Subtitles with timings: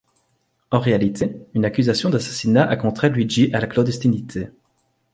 [0.71, 4.47] En réalité, une accusation d’assassinat a contraint Luigi à la clandestinité.